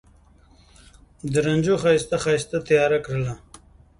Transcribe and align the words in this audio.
د 1.31 1.33
رنجو 1.45 1.75
ښایسته، 1.81 2.17
ښایسته 2.23 2.57
تیاره 2.67 2.99
کرله 3.05 3.33